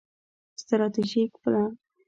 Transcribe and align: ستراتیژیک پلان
ستراتیژیک 0.61 1.31
پلان 1.41 1.71